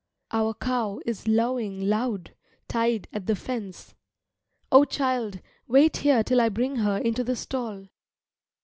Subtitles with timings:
[0.31, 2.33] Our cow is lowing loud,
[2.67, 3.93] tied at the fence.
[4.71, 7.85] O child, wait here till I bring her into the stall.